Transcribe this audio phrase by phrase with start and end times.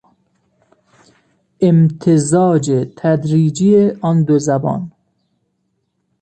[1.61, 4.91] امتزاج تدریجی آن دو زبان